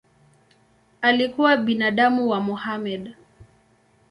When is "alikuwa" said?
1.01-1.57